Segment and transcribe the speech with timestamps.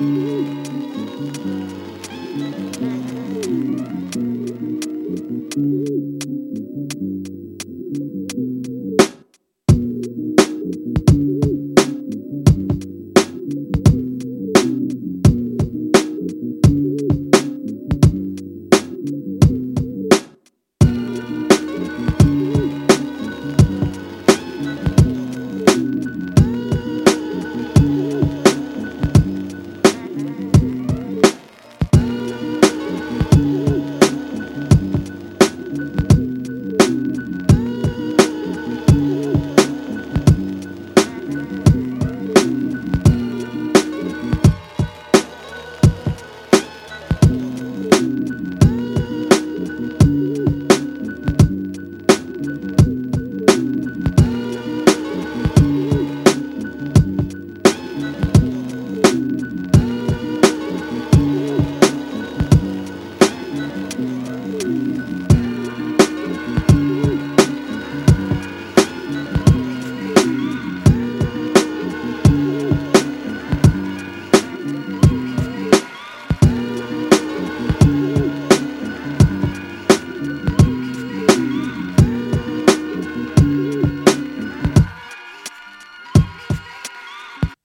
[0.00, 0.59] Hum.